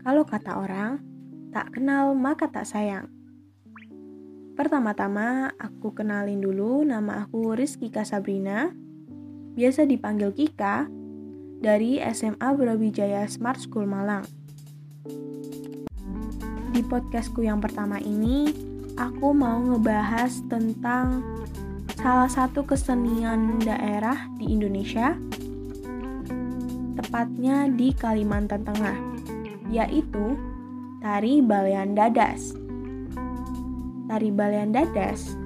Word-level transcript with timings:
Kalau 0.00 0.24
kata 0.24 0.56
orang, 0.56 0.96
tak 1.52 1.76
kenal 1.76 2.16
maka 2.16 2.48
tak 2.48 2.64
sayang. 2.64 3.12
Pertama-tama, 4.56 5.52
aku 5.60 5.92
kenalin 5.92 6.40
dulu 6.40 6.80
nama 6.88 7.28
aku 7.28 7.52
Rizky 7.52 7.92
Kasabrina, 7.92 8.72
biasa 9.52 9.84
dipanggil 9.84 10.32
Kika, 10.32 10.88
dari 11.60 12.00
SMA 12.16 12.48
Brawijaya 12.56 13.28
Smart 13.28 13.60
School 13.60 13.84
Malang. 13.84 14.24
Di 16.72 16.80
podcastku 16.80 17.44
yang 17.44 17.60
pertama 17.60 18.00
ini, 18.00 18.56
aku 18.96 19.36
mau 19.36 19.60
ngebahas 19.60 20.32
tentang 20.48 21.20
salah 22.00 22.32
satu 22.32 22.64
kesenian 22.64 23.60
daerah 23.60 24.32
di 24.40 24.48
Indonesia, 24.48 25.12
tepatnya 26.96 27.68
di 27.68 27.92
Kalimantan 27.92 28.64
Tengah 28.64 29.09
yaitu 29.70 30.34
tari 31.00 31.40
balean 31.40 31.94
dadas. 31.94 32.52
Tari 34.10 34.28
balean 34.34 34.74
dadas 34.74 35.38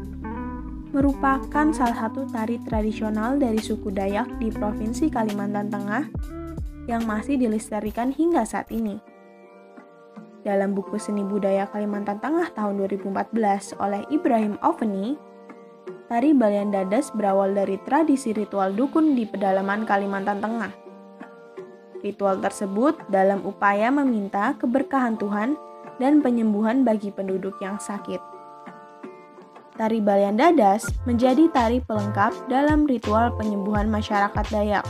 merupakan 0.95 1.75
salah 1.75 2.07
satu 2.07 2.25
tari 2.31 2.57
tradisional 2.63 3.37
dari 3.37 3.59
suku 3.59 3.91
Dayak 3.91 4.39
di 4.39 4.49
Provinsi 4.49 5.11
Kalimantan 5.11 5.69
Tengah 5.69 6.07
yang 6.87 7.03
masih 7.05 7.37
dilestarikan 7.37 8.15
hingga 8.15 8.47
saat 8.47 8.71
ini. 8.71 9.03
Dalam 10.47 10.77
buku 10.77 10.95
Seni 11.01 11.27
Budaya 11.27 11.67
Kalimantan 11.67 12.23
Tengah 12.23 12.53
tahun 12.55 12.79
2014 12.87 13.75
oleh 13.81 14.07
Ibrahim 14.13 14.55
Oveni, 14.63 15.19
tari 16.07 16.31
balean 16.31 16.71
dadas 16.71 17.11
berawal 17.11 17.59
dari 17.59 17.75
tradisi 17.83 18.31
ritual 18.31 18.77
dukun 18.77 19.19
di 19.19 19.27
pedalaman 19.27 19.83
Kalimantan 19.83 20.39
Tengah 20.39 20.84
Ritual 22.05 22.37
tersebut 22.37 23.01
dalam 23.09 23.41
upaya 23.49 23.89
meminta 23.89 24.53
keberkahan 24.61 25.17
Tuhan 25.17 25.57
dan 25.97 26.21
penyembuhan 26.21 26.85
bagi 26.85 27.09
penduduk 27.09 27.57
yang 27.65 27.81
sakit. 27.81 28.21
Tari 29.75 30.05
Balian 30.05 30.37
Dadas 30.37 30.85
menjadi 31.09 31.49
tari 31.49 31.81
pelengkap 31.81 32.47
dalam 32.47 32.85
ritual 32.85 33.33
penyembuhan 33.41 33.89
masyarakat 33.89 34.45
Dayak. 34.53 34.87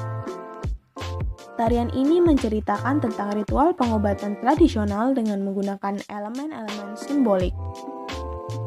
Tarian 1.54 1.88
ini 1.94 2.18
menceritakan 2.18 2.98
tentang 2.98 3.30
ritual 3.30 3.78
pengobatan 3.78 4.34
tradisional 4.42 5.14
dengan 5.14 5.46
menggunakan 5.46 6.02
elemen-elemen 6.10 6.98
simbolik. 6.98 7.54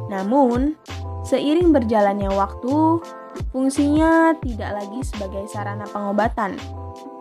Namun, 0.08 0.80
seiring 1.28 1.76
berjalannya 1.76 2.32
waktu, 2.32 3.04
fungsinya 3.52 4.32
tidak 4.40 4.80
lagi 4.80 5.04
sebagai 5.04 5.44
sarana 5.52 5.84
pengobatan, 5.92 6.56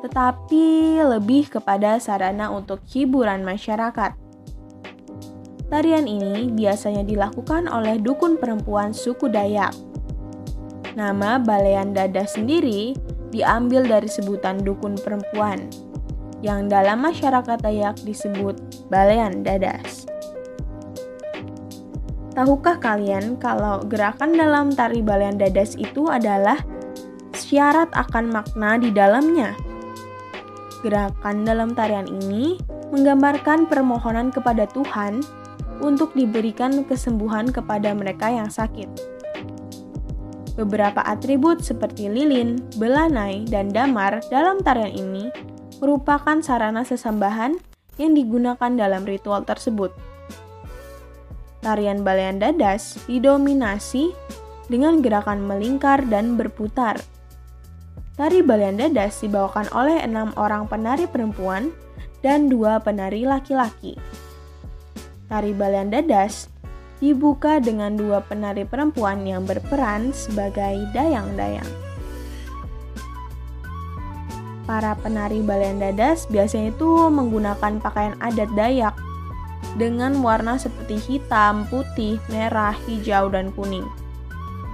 tetapi 0.06 1.02
lebih 1.02 1.50
kepada 1.50 1.98
sarana 1.98 2.54
untuk 2.54 2.78
hiburan 2.86 3.42
masyarakat. 3.42 4.14
Tarian 5.66 6.06
ini 6.06 6.54
biasanya 6.54 7.02
dilakukan 7.02 7.66
oleh 7.66 7.98
dukun 7.98 8.38
perempuan 8.38 8.94
suku 8.94 9.26
Dayak. 9.26 9.74
Nama 10.94 11.42
Balean 11.42 11.90
Dada 11.90 12.22
sendiri 12.22 12.94
diambil 13.34 13.82
dari 13.82 14.06
sebutan 14.06 14.62
dukun 14.62 14.94
perempuan, 14.94 15.66
yang 16.46 16.70
dalam 16.70 17.02
masyarakat 17.02 17.58
Dayak 17.58 17.98
disebut 18.06 18.54
Balean 18.86 19.42
Dadas. 19.42 20.06
Tahukah 22.36 22.76
kalian 22.76 23.40
kalau 23.40 23.80
gerakan 23.88 24.36
dalam 24.36 24.68
tari 24.68 25.00
Balean 25.00 25.40
Dadas 25.40 25.72
itu 25.80 26.12
adalah 26.12 26.60
syarat 27.32 27.88
akan 27.96 28.28
makna 28.28 28.76
di 28.76 28.92
dalamnya? 28.92 29.56
Gerakan 30.84 31.48
dalam 31.48 31.72
tarian 31.72 32.04
ini 32.04 32.60
menggambarkan 32.92 33.64
permohonan 33.72 34.28
kepada 34.28 34.68
Tuhan 34.68 35.24
untuk 35.80 36.12
diberikan 36.12 36.84
kesembuhan 36.84 37.48
kepada 37.48 37.96
mereka 37.96 38.28
yang 38.28 38.52
sakit. 38.52 39.16
Beberapa 40.60 41.00
atribut 41.08 41.64
seperti 41.64 42.12
lilin, 42.12 42.60
belanai, 42.76 43.48
dan 43.48 43.72
damar 43.72 44.20
dalam 44.28 44.60
tarian 44.60 44.92
ini 44.92 45.32
merupakan 45.80 46.36
sarana 46.44 46.84
sesambahan 46.84 47.56
yang 47.96 48.12
digunakan 48.12 48.76
dalam 48.76 49.08
ritual 49.08 49.40
tersebut. 49.40 50.15
Tarian 51.66 52.06
balean 52.06 52.38
dadas 52.38 52.94
didominasi 53.10 54.14
dengan 54.70 55.02
gerakan 55.02 55.42
melingkar 55.42 56.06
dan 56.06 56.38
berputar 56.38 57.02
Tari 58.16 58.40
Balian 58.40 58.80
Dadas 58.80 59.20
dibawakan 59.20 59.68
oleh 59.76 60.00
enam 60.00 60.32
orang 60.40 60.64
penari 60.72 61.04
perempuan 61.04 61.68
dan 62.24 62.48
dua 62.48 62.80
penari 62.80 63.28
laki-laki. 63.28 63.92
Tari 65.28 65.52
Balian 65.52 65.92
Dadas 65.92 66.48
dibuka 66.96 67.60
dengan 67.60 67.92
dua 67.92 68.24
penari 68.24 68.64
perempuan 68.64 69.20
yang 69.28 69.44
berperan 69.44 70.16
sebagai 70.16 70.88
dayang-dayang. 70.96 71.68
Para 74.64 74.96
penari 74.96 75.44
Balian 75.44 75.76
Dadas 75.76 76.24
biasanya 76.32 76.72
itu 76.72 77.12
menggunakan 77.12 77.84
pakaian 77.84 78.16
adat 78.24 78.48
Dayak 78.56 78.96
dengan 79.76 80.24
warna 80.24 80.56
seperti 80.56 80.96
hitam, 80.98 81.68
putih, 81.68 82.16
merah, 82.32 82.74
hijau, 82.88 83.28
dan 83.28 83.52
kuning. 83.52 83.84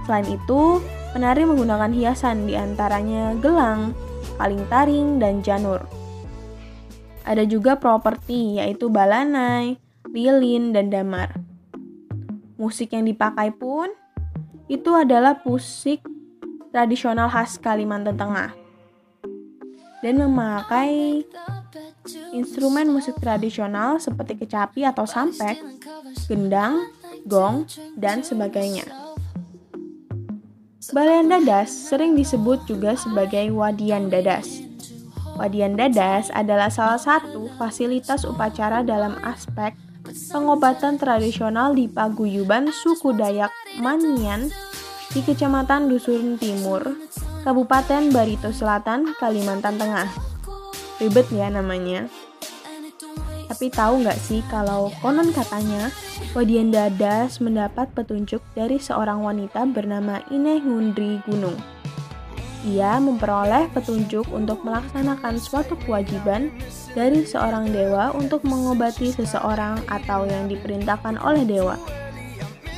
Selain 0.07 0.27
itu, 0.27 0.83
Penari 1.13 1.45
menggunakan 1.45 1.93
hiasan 1.93 2.49
di 2.49 2.57
antaranya 2.57 3.37
gelang, 3.37 3.93
kaling 4.41 4.65
taring, 4.65 5.21
dan 5.21 5.45
janur. 5.45 5.85
Ada 7.21 7.45
juga 7.45 7.77
properti 7.77 8.57
yaitu 8.57 8.89
balanai, 8.89 9.77
lilin, 10.09 10.73
dan 10.73 10.89
damar. 10.89 11.37
Musik 12.57 12.97
yang 12.97 13.05
dipakai 13.05 13.53
pun 13.53 13.93
itu 14.65 14.89
adalah 14.97 15.37
musik 15.45 16.01
tradisional 16.73 17.29
khas 17.29 17.61
Kalimantan 17.61 18.17
Tengah 18.17 18.49
dan 20.01 20.17
memakai 20.17 21.21
instrumen 22.33 22.89
musik 22.89 23.17
tradisional 23.21 23.97
seperti 23.97 24.41
kecapi 24.45 24.85
atau 24.85 25.05
sampek, 25.05 25.57
gendang, 26.27 26.89
gong, 27.25 27.65
dan 27.97 28.21
sebagainya. 28.25 28.85
Balean 30.93 31.31
dadas 31.31 31.73
sering 31.73 32.13
disebut 32.13 32.69
juga 32.69 32.93
sebagai 32.93 33.49
wadian 33.49 34.13
dadas. 34.13 34.61
Wadian 35.33 35.73
dadas 35.73 36.29
adalah 36.29 36.69
salah 36.69 37.01
satu 37.01 37.49
fasilitas 37.57 38.21
upacara 38.21 38.85
dalam 38.85 39.17
aspek 39.25 39.73
pengobatan 40.29 41.01
tradisional 41.01 41.73
di 41.73 41.89
paguyuban 41.89 42.69
suku 42.69 43.15
Dayak 43.15 43.49
Manian 43.81 44.53
di 45.09 45.21
Kecamatan 45.25 45.89
Dusun 45.89 46.37
Timur, 46.37 46.93
Kabupaten 47.41 48.13
Barito 48.13 48.53
Selatan, 48.53 49.17
Kalimantan 49.17 49.79
Tengah. 49.81 50.32
Ribet 51.03 51.27
ya 51.35 51.51
namanya. 51.51 52.07
Tapi 53.51 53.67
tahu 53.67 54.07
nggak 54.07 54.19
sih 54.23 54.39
kalau 54.47 54.87
konon 55.03 55.35
katanya 55.35 55.91
Wadian 56.31 56.71
Dadas 56.71 57.43
mendapat 57.43 57.91
petunjuk 57.91 58.39
dari 58.55 58.79
seorang 58.79 59.19
wanita 59.19 59.67
bernama 59.67 60.23
Ine 60.31 60.63
Hundri 60.63 61.19
Gunung. 61.27 61.59
Ia 62.63 62.95
memperoleh 63.03 63.67
petunjuk 63.75 64.31
untuk 64.31 64.63
melaksanakan 64.63 65.35
suatu 65.35 65.75
kewajiban 65.83 66.55
dari 66.95 67.27
seorang 67.27 67.67
dewa 67.67 68.15
untuk 68.15 68.47
mengobati 68.47 69.11
seseorang 69.11 69.83
atau 69.91 70.23
yang 70.23 70.47
diperintahkan 70.47 71.19
oleh 71.19 71.43
dewa. 71.43 71.75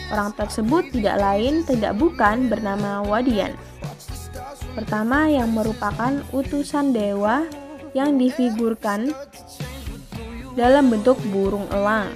Orang 0.10 0.34
tersebut 0.34 0.90
tidak 0.90 1.22
lain 1.22 1.62
tidak 1.70 1.94
bukan 2.02 2.50
bernama 2.50 3.06
Wadian. 3.06 3.54
Pertama 4.74 5.30
yang 5.30 5.54
merupakan 5.54 6.26
utusan 6.34 6.90
dewa 6.90 7.46
yang 7.96 8.20
difigurkan 8.20 9.16
dalam 10.60 10.92
bentuk 10.92 11.16
burung 11.32 11.64
elang. 11.72 12.12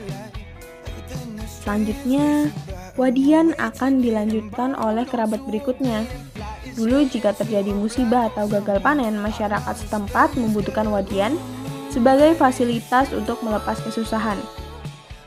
Selanjutnya, 1.48 2.52
wadian 3.00 3.56
akan 3.56 4.04
dilanjutkan 4.04 4.76
oleh 4.76 5.08
kerabat 5.08 5.40
berikutnya. 5.48 6.04
Dulu 6.76 7.08
jika 7.08 7.31
terjadi 7.31 7.72
musibah 7.72 8.28
atau 8.28 8.52
gagal 8.52 8.84
panen, 8.84 9.16
masyarakat 9.24 9.76
setempat 9.76 10.36
membutuhkan 10.36 10.88
wadian 10.92 11.40
sebagai 11.92 12.36
fasilitas 12.36 13.12
untuk 13.16 13.40
melepas 13.40 13.80
kesusahan. 13.80 14.38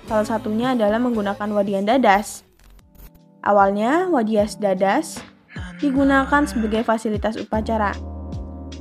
Salah 0.08 0.28
satunya 0.28 0.76
adalah 0.76 1.00
menggunakan 1.00 1.48
wadian 1.52 1.88
dadas. 1.88 2.44
Awalnya, 3.40 4.12
wadias 4.12 4.60
dadas 4.60 5.18
digunakan 5.82 6.46
sebagai 6.46 6.86
fasilitas 6.86 7.34
upacara, 7.34 7.90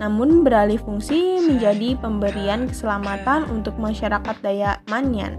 namun 0.02 0.42
beralih 0.42 0.82
fungsi 0.82 1.46
menjadi 1.46 1.94
pemberian 2.02 2.66
keselamatan 2.66 3.46
untuk 3.54 3.78
masyarakat 3.78 4.34
Dayak 4.42 4.82
Manyan. 4.90 5.38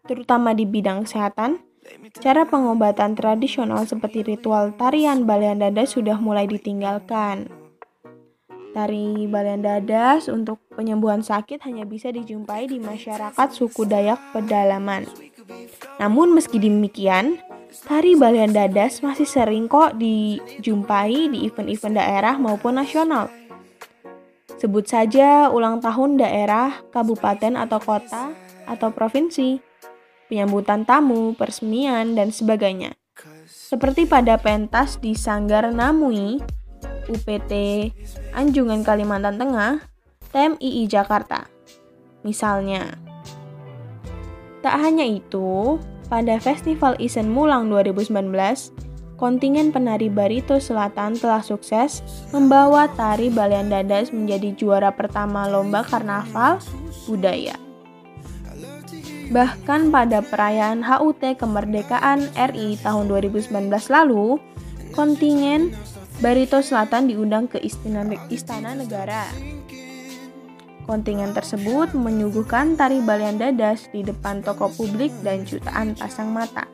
terutama 0.06 0.54
di 0.54 0.68
bidang 0.68 1.08
kesehatan, 1.08 1.64
cara 2.22 2.46
pengobatan 2.46 3.18
tradisional 3.18 3.88
seperti 3.88 4.22
ritual 4.22 4.76
tarian 4.76 5.26
Balean 5.26 5.64
Dadas 5.64 5.96
sudah 5.96 6.20
mulai 6.20 6.46
ditinggalkan. 6.46 7.61
Tari 8.72 9.28
Balean 9.28 9.60
Dadas 9.60 10.32
untuk 10.32 10.64
penyembuhan 10.72 11.20
sakit 11.20 11.60
hanya 11.68 11.84
bisa 11.84 12.08
dijumpai 12.08 12.72
di 12.72 12.80
masyarakat 12.80 13.48
suku 13.52 13.84
Dayak 13.84 14.32
pedalaman. 14.32 15.04
Namun 16.00 16.32
meski 16.32 16.56
demikian, 16.56 17.44
tari 17.84 18.16
Balean 18.16 18.56
Dadas 18.56 19.04
masih 19.04 19.28
sering 19.28 19.68
kok 19.68 20.00
dijumpai 20.00 21.28
di 21.36 21.52
event-event 21.52 22.00
daerah 22.00 22.36
maupun 22.40 22.80
nasional. 22.80 23.28
Sebut 24.56 24.88
saja 24.88 25.52
ulang 25.52 25.84
tahun 25.84 26.22
daerah, 26.22 26.86
kabupaten 26.96 27.60
atau 27.60 27.80
kota, 27.82 28.32
atau 28.70 28.94
provinsi, 28.94 29.60
penyambutan 30.32 30.88
tamu, 30.88 31.36
peresmian, 31.36 32.16
dan 32.16 32.32
sebagainya. 32.32 32.96
Seperti 33.50 34.08
pada 34.08 34.38
pentas 34.40 35.02
di 35.02 35.18
Sanggar 35.18 35.68
Namui, 35.74 36.40
UPT 37.12 37.52
Anjungan 38.32 38.88
Kalimantan 38.88 39.36
Tengah, 39.36 39.84
TMII 40.32 40.88
Jakarta. 40.88 41.52
Misalnya, 42.24 42.96
tak 44.64 44.78
hanya 44.80 45.04
itu, 45.04 45.82
pada 46.08 46.40
Festival 46.40 46.96
Isen 47.02 47.28
Mulang 47.28 47.68
2019, 47.68 48.12
kontingen 49.18 49.70
penari 49.70 50.10
Barito 50.10 50.58
Selatan 50.58 51.18
telah 51.18 51.46
sukses 51.46 52.02
membawa 52.34 52.90
tari 52.94 53.30
Balian 53.30 53.70
Dadas 53.70 54.10
menjadi 54.10 54.54
juara 54.58 54.90
pertama 54.94 55.46
lomba 55.46 55.86
karnaval 55.86 56.58
budaya. 57.06 57.58
Bahkan 59.32 59.96
pada 59.96 60.20
perayaan 60.20 60.84
HUT 60.84 61.24
kemerdekaan 61.40 62.28
RI 62.36 62.76
tahun 62.84 63.08
2019 63.08 63.72
lalu, 63.88 64.36
kontingen 64.92 65.72
Barito 66.22 66.62
Selatan 66.62 67.10
diundang 67.10 67.50
ke 67.50 67.58
Istana, 67.58 68.06
Istana 68.30 68.78
Negara. 68.78 69.26
Kontingen 70.86 71.34
tersebut 71.34 71.98
menyuguhkan 71.98 72.78
tari 72.78 73.02
Balian 73.02 73.42
Dadas 73.42 73.90
di 73.90 74.06
depan 74.06 74.46
toko 74.46 74.70
publik 74.70 75.10
dan 75.26 75.50
jutaan 75.50 75.98
pasang 75.98 76.30
mata. 76.30 76.70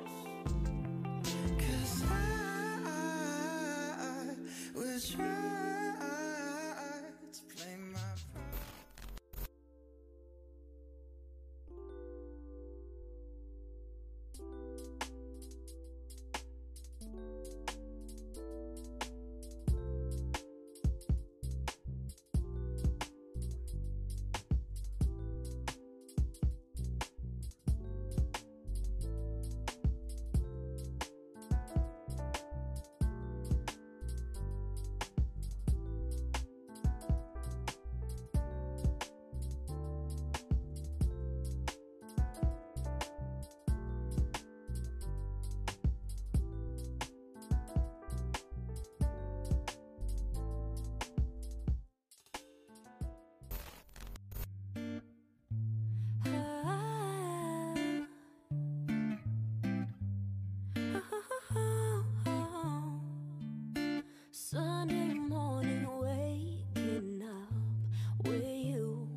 Sunday 64.49 65.13
morning 65.13 65.85
waking 65.99 67.21
up 67.21 68.25
with 68.25 68.45
you. 68.45 69.09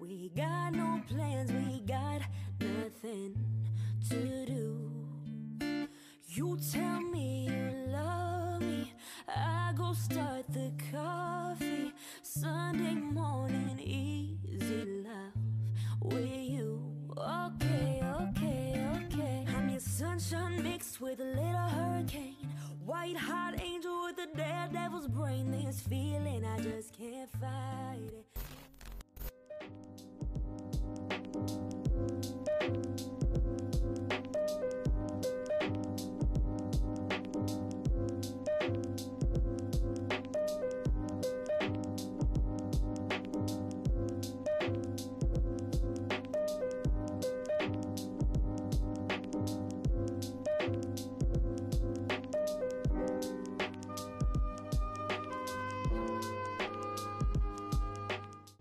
We 0.00 0.30
got 0.34 0.72
no 0.72 1.02
plans, 1.06 1.52
we 1.52 1.80
got 1.80 2.22
nothing 2.58 3.36
to 4.08 4.46
do. 4.46 5.88
You 6.28 6.58
tell 6.72 7.02
me 7.02 7.48
you 7.50 7.92
love 7.92 8.62
me, 8.62 8.94
I 9.28 9.74
go 9.76 9.92
start 9.92 10.46
the 10.48 10.72
coffee. 10.90 11.92
Sunday 12.22 12.94
morning, 12.94 13.78
easy 13.80 14.86
love 15.04 15.34
with 16.00 16.24
you. 16.24 16.80
Okay, 17.18 18.00
okay, 18.02 18.86
okay. 18.96 19.46
I'm 19.54 19.68
your 19.68 19.80
sunshine 19.80 20.62
mixed 20.62 21.02
with 21.02 21.20
a 21.20 21.24
little 21.24 21.68
hurricane, 21.76 22.36
white 22.82 23.18
hot 23.18 23.60
angel 23.60 23.81
with 24.16 24.28
a 24.32 24.36
daredevil's 24.36 25.06
brain. 25.08 25.50
This 25.50 25.80
feeling, 25.80 26.44
I 26.44 26.60
just 26.60 26.96
can't 26.96 27.30
fight 27.40 27.98
it. 28.08 28.31